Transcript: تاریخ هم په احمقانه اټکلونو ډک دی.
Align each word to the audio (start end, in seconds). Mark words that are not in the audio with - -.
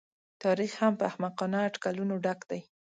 تاریخ 0.43 0.71
هم 0.81 0.93
په 0.99 1.03
احمقانه 1.09 1.57
اټکلونو 1.67 2.15
ډک 2.25 2.39
دی. 2.49 2.61